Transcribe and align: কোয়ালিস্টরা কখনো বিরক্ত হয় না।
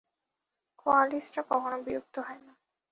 কোয়ালিস্টরা 0.79 1.41
কখনো 1.51 1.77
বিরক্ত 1.85 2.15
হয় 2.19 2.41
না। 2.45 2.53